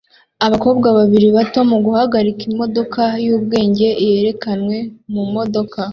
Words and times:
Abakobwa 0.45 0.87
babiri 0.97 1.27
bato 1.37 1.59
muguhagarika 1.71 2.41
imodoka 2.51 3.01
yubwenge 3.25 3.87
yerekanwe 4.05 4.77
mumodoka 5.11 5.81